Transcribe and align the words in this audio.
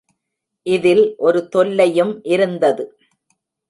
இதில் 0.65 1.03
ஒரு 1.17 1.47
தொல்லையும் 1.49 2.13
இருந்தது. 2.23 2.85